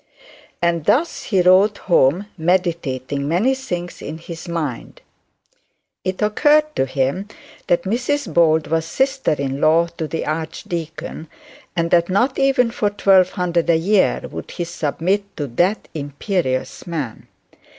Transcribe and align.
And 0.63 0.85
thus 0.85 1.25
he 1.25 1.43
rode 1.43 1.77
home, 1.77 2.25
meditating 2.35 3.21
the 3.21 3.27
many 3.27 3.53
things 3.53 4.01
in 4.01 4.17
his 4.17 4.47
mind. 4.47 4.99
It 6.03 6.23
occurred 6.23 6.75
to 6.75 6.87
him 6.87 7.27
that 7.67 7.83
Mrs 7.83 8.33
Bold 8.33 8.65
was 8.65 8.83
sister 8.85 9.33
in 9.33 9.61
law 9.61 9.85
to 9.99 10.07
the 10.07 10.25
archdeacon; 10.25 11.27
and 11.75 11.91
that 11.91 12.09
not 12.09 12.39
even 12.39 12.71
for 12.71 12.89
twelve 12.89 13.29
hundred 13.33 13.69
a 13.69 13.77
year 13.77 14.21
would 14.23 14.49
he 14.49 14.63
submit 14.63 15.37
to 15.37 15.45
that 15.45 15.87
imperious 15.93 16.87
man. 16.87 17.27